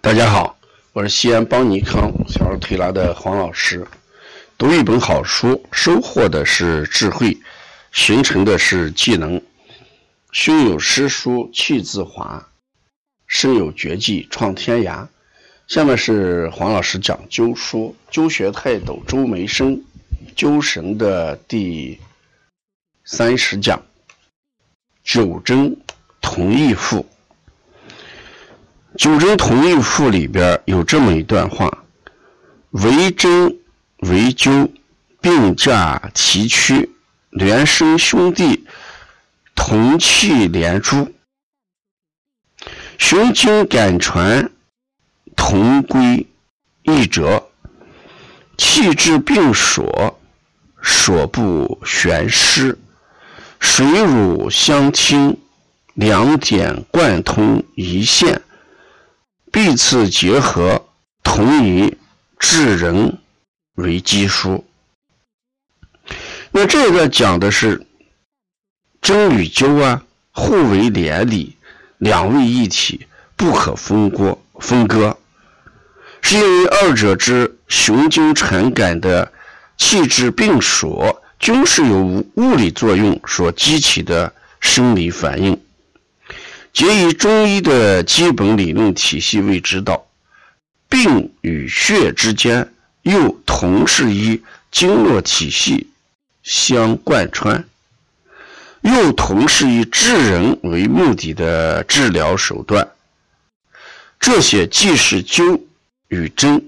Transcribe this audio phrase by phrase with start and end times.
[0.00, 0.56] 大家好，
[0.92, 3.84] 我是西安邦尼康小儿推拿的黄老师。
[4.56, 7.36] 读一本好书，收获的是智慧，
[7.92, 9.42] 形成的是技能。
[10.30, 12.48] 胸有诗书气自华，
[13.26, 15.06] 身有绝技创天涯。
[15.66, 19.82] 下面是黄老师讲灸书，灸学泰斗周梅生
[20.36, 21.98] 灸神的第
[23.04, 23.82] 三十讲，
[25.02, 25.76] 九针
[26.20, 27.04] 同义赋。
[28.98, 31.84] 九针同义赋里边有这么一段话：
[32.70, 33.56] 为针
[33.98, 34.68] 为灸，
[35.20, 36.90] 并驾齐驱，
[37.30, 38.66] 连生兄弟，
[39.54, 41.14] 同气连珠，
[42.98, 44.50] 雄经敢传，
[45.36, 46.26] 同归
[46.82, 47.50] 一辙，
[48.56, 50.18] 气质并所，
[50.82, 52.76] 所不悬失，
[53.60, 55.38] 水乳相亲，
[55.94, 58.42] 两点贯通一线。
[59.50, 60.86] 彼此结合，
[61.22, 61.96] 同以
[62.38, 63.18] 治人
[63.74, 64.64] 为基础。
[66.50, 67.86] 那这个讲的是
[69.00, 71.56] 针与灸啊，互为连理，
[71.98, 74.38] 两位一体，不可分割。
[74.60, 75.16] 分割，
[76.20, 79.32] 是因为二者之雄经传感的
[79.76, 85.60] 气质并锁，均是由物理作用所激起的生理反应。
[86.78, 90.06] 皆以中医的基本理论体系为指导，
[90.88, 95.88] 病与血之间又同是以经络体系
[96.44, 97.64] 相贯穿，
[98.82, 102.88] 又同是以治人为目的的治疗手段。
[104.20, 105.60] 这些既是灸
[106.06, 106.64] 与针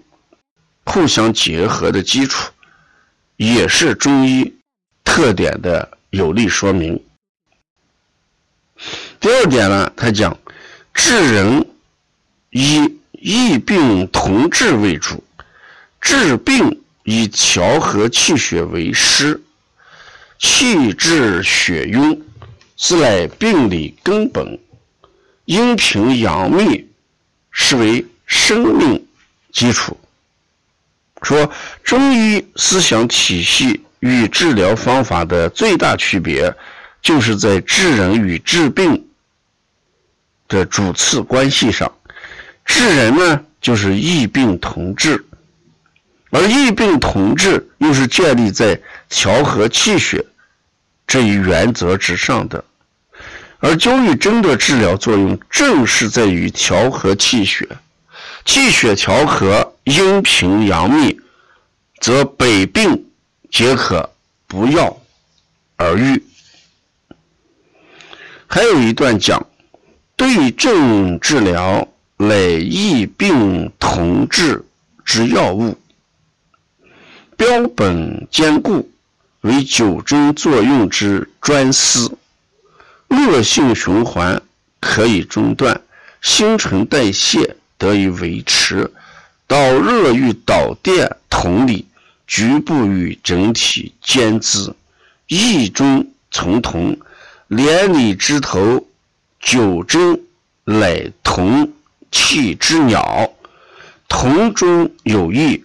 [0.87, 2.51] 互相结合的基础，
[3.37, 4.57] 也是中医
[5.05, 7.01] 特点的有力说明。
[9.21, 10.35] 第二点呢，他讲
[10.95, 11.67] 治人
[12.49, 15.23] 以异病同治为主，
[16.01, 19.39] 治病以调和气血为师，
[20.39, 22.23] 气滞血瘀
[22.79, 24.59] 是乃病理根本，
[25.45, 26.89] 阴平阳秘
[27.51, 29.07] 是为生命
[29.53, 30.01] 基础。
[31.21, 31.53] 说
[31.85, 36.51] 中医思想体系与治疗方法的最大区别，
[37.03, 39.09] 就是在治人与治病。
[40.51, 41.91] 的主次关系上，
[42.65, 45.25] 治人呢就是异病同治，
[46.31, 48.79] 而异病同治又是建立在
[49.09, 50.27] 调和气血
[51.07, 52.63] 这一原则之上的。
[53.61, 57.69] 而灸与针的治疗作用正是在于调和气血，
[58.45, 61.21] 气血调和，阴平阳秘，
[62.01, 63.07] 则百病
[63.53, 64.11] 皆可
[64.49, 65.01] 不药
[65.77, 66.21] 而愈。
[68.49, 69.47] 还有一段讲。
[70.21, 71.89] 对症治疗
[72.19, 74.63] 乃异病同治
[75.03, 75.79] 之要务，
[77.39, 78.91] 标本兼顾，
[79.41, 82.19] 为九针作用之专司。
[83.09, 84.43] 恶性循环
[84.79, 85.81] 可以中断，
[86.21, 88.93] 新陈代谢得以维持。
[89.47, 91.87] 导热与导电同理，
[92.27, 94.77] 局部与整体兼资，
[95.29, 96.99] 异中从同，
[97.49, 98.87] 连理枝头。
[99.41, 100.21] 九针
[100.65, 101.73] 乃同
[102.13, 103.33] 气之鸟，
[104.09, 105.65] 同中有异。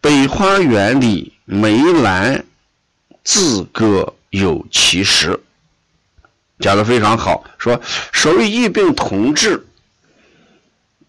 [0.00, 2.44] 北花园里梅兰
[3.24, 5.38] 自各有其时。
[6.60, 7.80] 讲的非常好，说
[8.12, 9.66] 所谓异病同治，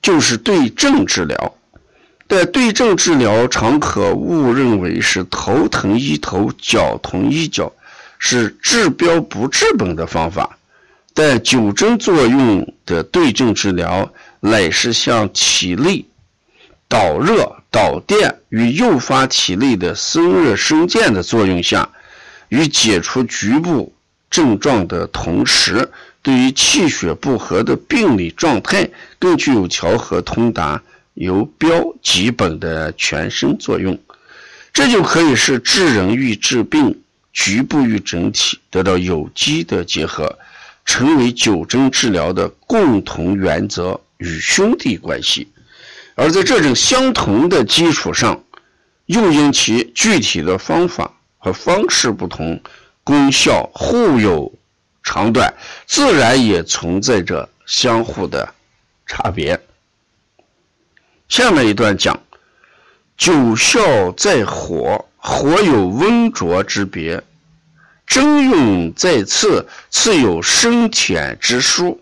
[0.02, 1.54] 就是对症治疗。
[2.26, 7.72] 但对症治疗常可误认为是头疼医头，脚疼医脚，
[8.20, 10.58] 是治标不治本的方法。
[11.18, 16.06] 但九针作用的对症治疗，乃是向体内
[16.88, 21.90] 导热导电与诱发体内的生热生健的作用下，
[22.50, 23.92] 与解除局部
[24.30, 25.90] 症状的同时，
[26.22, 30.84] 对于气血不和的病理状态，更具有调和通达、
[31.16, 33.98] 由标及本的全身作用。
[34.72, 37.02] 这就可以是治人与治病、
[37.34, 40.38] 局部与整体得到有机的结合。
[40.88, 45.48] 成为九针治疗的共同原则与兄弟关系，
[46.16, 48.42] 而在这种相同的基础上，
[49.06, 52.60] 又因其具体的方法和方式不同，
[53.04, 54.52] 功效互有
[55.04, 55.54] 长短，
[55.86, 58.56] 自然也存在着相互的
[59.06, 59.60] 差别。
[61.28, 62.18] 下面一段讲：
[63.18, 67.22] 九效在火，火有温浊之别。
[68.08, 72.02] 针用在刺，刺有深浅之殊。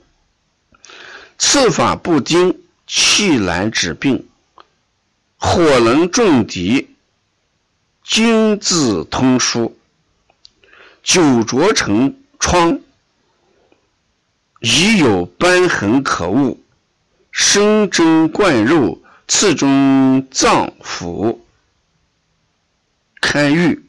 [1.37, 4.29] 刺法不精，气难治病，
[5.35, 6.95] 火能重敌，
[8.03, 9.77] 精字通书，
[11.03, 12.79] 久着成疮，
[14.61, 16.57] 已有瘢痕可恶，
[17.31, 21.39] 生针灌肉，刺中脏腑，
[23.19, 23.84] 堪愈。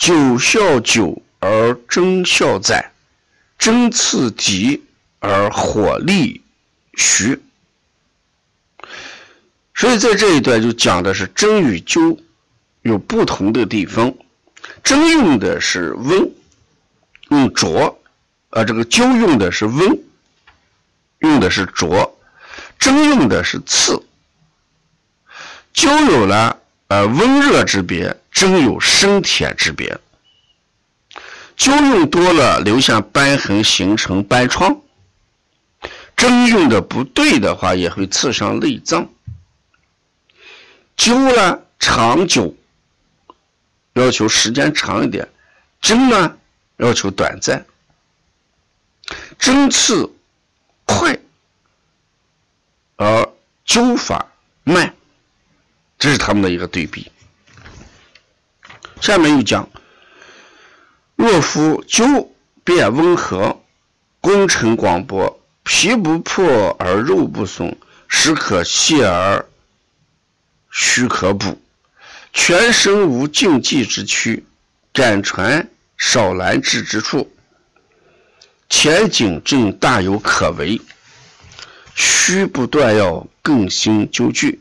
[0.00, 2.90] 九效久而争效在，
[3.58, 4.82] 针刺敌
[5.18, 6.42] 而火力
[6.94, 7.38] 徐。
[9.74, 12.18] 所以在这一段就讲的是针与灸
[12.80, 14.14] 有不同的地方，
[14.82, 16.30] 针用的是温，
[17.28, 18.00] 用灼，
[18.48, 19.98] 啊，这个灸用的是温，
[21.18, 22.18] 用的是灼，
[22.78, 24.02] 针用的是刺。
[25.74, 26.58] 就有了
[26.88, 28.16] 呃温热之别。
[28.30, 29.98] 针有生铁之别，
[31.56, 34.80] 灸用多了留下瘢痕，形成瘢疮；
[36.16, 39.10] 针用的不对的话，也会刺伤内脏。
[40.96, 42.54] 灸呢，长久，
[43.94, 45.26] 要求时间长一点；
[45.80, 46.36] 针呢，
[46.76, 47.66] 要求短暂。
[49.38, 50.08] 针刺
[50.84, 51.18] 快，
[52.96, 53.28] 而
[53.66, 54.30] 灸法
[54.62, 54.94] 慢，
[55.98, 57.10] 这是他们的一个对比。
[59.00, 59.68] 下面又讲：
[61.16, 62.28] 若夫灸
[62.62, 63.62] 变温和，
[64.20, 67.76] 功成广博，皮不破而肉不松，
[68.08, 69.46] 实可泻而
[70.70, 71.58] 虚可补，
[72.34, 74.44] 全身无禁忌之躯，
[74.92, 77.32] 感传少难治之处，
[78.68, 80.78] 前景正大有可为，
[81.94, 84.60] 须不断要更新灸具。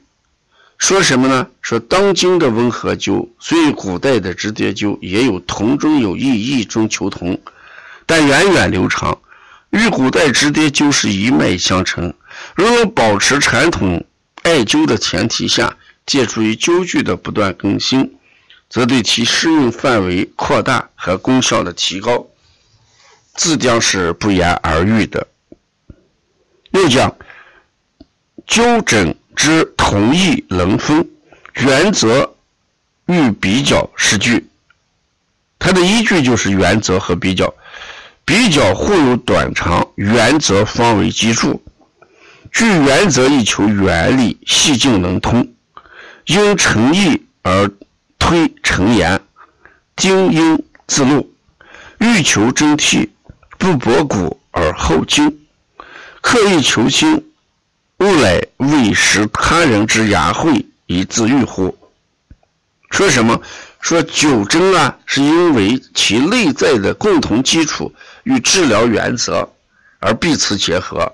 [0.80, 1.46] 说什么呢？
[1.62, 7.40] 说当今的温和灸，虽与古代的直接灸也有同中有异，异中求同，
[8.06, 9.20] 但源远流长，
[9.72, 12.12] 与古代直接灸是一脉相承。
[12.56, 14.04] 如果保持传统
[14.44, 18.18] 艾灸的前提下，借助于灸具的不断更新，
[18.70, 22.26] 则对其适用范围扩大和功效的提高，
[23.36, 25.28] 自将是不言而喻的。
[26.72, 27.14] 又讲
[28.48, 29.14] 灸诊。
[29.40, 31.08] 之同义能分，
[31.54, 32.36] 原则
[33.06, 34.50] 与比较是据。
[35.58, 37.54] 它的依据就是原则和比较，
[38.26, 41.64] 比较互有短长，原则方为基础。
[42.52, 45.54] 据原则以求原理，细径能通，
[46.26, 47.72] 因诚意而
[48.20, 49.22] 推诚言，
[49.96, 51.34] 精英自露。
[52.00, 53.08] 欲求真谛，
[53.58, 55.40] 不博古而后精，
[56.20, 57.29] 刻意求新。
[58.00, 61.78] 吾乃为食他人之雅惠以自愈乎？
[62.92, 63.42] 说什么？
[63.82, 67.94] 说九针啊，是因为其内在的共同基础
[68.24, 69.50] 与治疗原则
[70.00, 71.14] 而彼此结合，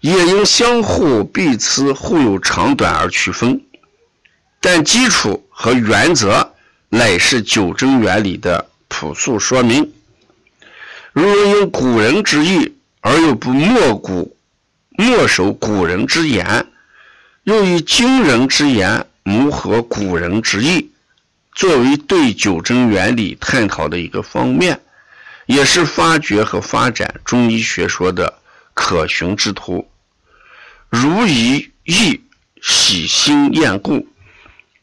[0.00, 3.60] 也因相互彼此互有长短而区分。
[4.60, 6.52] 但基础和原则
[6.88, 9.92] 乃是九针原理的朴素说明。
[11.12, 14.36] 如因古人之意而又不没古。
[15.00, 16.66] 莫守古人之言，
[17.44, 20.90] 又以今人之言谋合古人之意，
[21.54, 24.80] 作为对九针原理探讨的一个方面，
[25.46, 28.40] 也是发掘和发展中医学说的
[28.74, 29.88] 可循之途。
[30.88, 32.20] 如以义
[32.60, 34.04] 喜新厌故，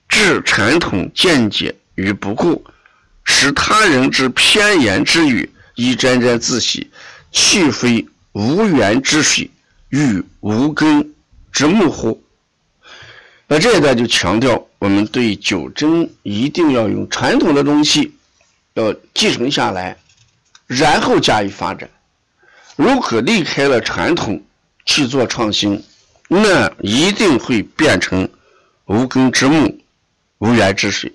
[0.07, 2.65] 置传统见解于不顾，
[3.25, 6.89] 使他人之偏言之语以沾沾自喜，
[7.33, 9.51] 岂非无源之水？
[9.95, 11.13] 欲无根
[11.53, 12.21] 之木乎？
[13.47, 18.13] 那这一段就强调，我们对九针一定要用传统的东西
[18.73, 19.95] 要继承下来，
[20.67, 21.89] 然后加以发展。
[22.75, 24.43] 如果离开了传统
[24.85, 25.81] 去做创新，
[26.27, 28.27] 那一定会变成
[28.87, 29.79] 无根之木、
[30.39, 31.09] 无源之水。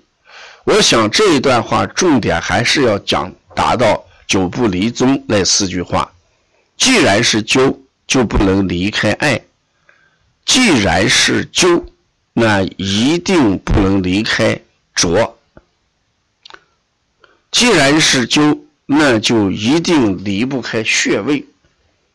[0.63, 6.11] 我想这一段话重点还是要讲达到九不离宗那四句话。
[6.77, 7.77] 既然是灸。
[8.11, 9.39] 就不能离开爱。
[10.45, 11.81] 既然是灸，
[12.33, 14.59] 那一定不能离开
[14.93, 15.39] 浊。
[17.51, 21.45] 既然是灸，那就一定离不开穴位。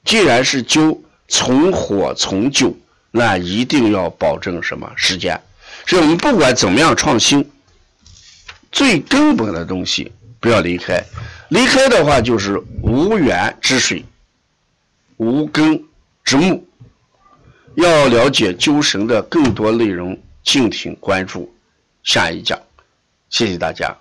[0.05, 0.99] 既然是灸，
[1.29, 2.75] 从火从灸，
[3.11, 5.41] 那一定要保证什么时间？
[5.87, 7.51] 所以我们不管怎么样创新，
[8.71, 11.03] 最根本的东西不要离开。
[11.49, 14.05] 离开的话，就是无源之水。
[15.17, 15.83] 无根
[16.25, 16.65] 之木，
[17.75, 21.53] 要了解灸神的更多内容，敬请关注
[22.03, 22.59] 下一讲。
[23.29, 23.97] 谢谢大家。